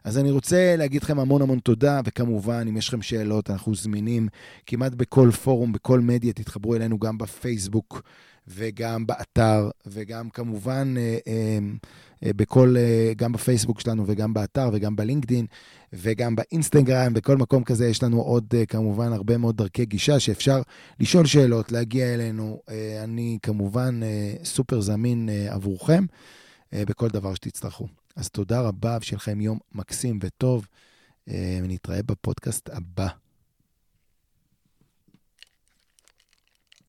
אז 0.03 0.17
אני 0.17 0.31
רוצה 0.31 0.75
להגיד 0.77 1.03
לכם 1.03 1.19
המון 1.19 1.41
המון 1.41 1.59
תודה, 1.59 2.01
וכמובן, 2.05 2.65
אם 2.69 2.77
יש 2.77 2.87
לכם 2.87 3.01
שאלות, 3.01 3.49
אנחנו 3.49 3.75
זמינים 3.75 4.27
כמעט 4.65 4.93
בכל 4.93 5.31
פורום, 5.31 5.71
בכל 5.71 5.99
מדיה, 5.99 6.33
תתחברו 6.33 6.75
אלינו 6.75 6.99
גם 6.99 7.17
בפייסבוק 7.17 8.01
וגם 8.47 9.07
באתר, 9.07 9.69
וגם 9.87 10.29
כמובן 10.29 10.93
אה, 10.97 11.17
אה, 11.27 11.57
אה, 12.25 12.33
בכל, 12.33 12.75
גם 13.17 13.31
בפייסבוק 13.31 13.79
שלנו 13.79 14.03
וגם 14.07 14.33
באתר 14.33 14.69
וגם 14.73 14.95
בלינקדין 14.95 15.45
וגם 15.93 16.35
באינסטגרם, 16.35 17.13
בכל 17.13 17.37
מקום 17.37 17.63
כזה 17.63 17.87
יש 17.87 18.03
לנו 18.03 18.21
עוד 18.21 18.53
כמובן 18.67 19.13
הרבה 19.13 19.37
מאוד 19.37 19.57
דרכי 19.57 19.85
גישה 19.85 20.19
שאפשר 20.19 20.61
לשאול 20.99 21.25
שאלות, 21.25 21.71
להגיע 21.71 22.13
אלינו. 22.13 22.59
אני 23.03 23.37
כמובן 23.41 23.99
סופר 24.43 24.81
זמין 24.81 25.29
עבורכם 25.49 26.05
בכל 26.73 27.07
דבר 27.07 27.33
שתצטרכו. 27.33 28.02
אז 28.15 28.29
תודה 28.29 28.61
רבה, 28.61 28.97
ושיהיה 29.01 29.17
לכם 29.17 29.41
יום 29.41 29.59
מקסים 29.71 30.19
וטוב, 30.21 30.67
ונתראה 31.27 32.03
בפודקאסט 32.03 32.69
הבא. 32.69 33.22